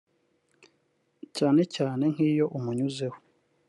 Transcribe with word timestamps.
cyane 1.37 1.61
cyane 1.75 2.03
nkiyo 2.13 2.45
umunyuzeho 2.57 3.17